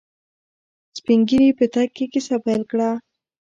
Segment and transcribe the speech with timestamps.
[0.97, 2.89] سپينږيري په تګ کې کيسه پيل کړه.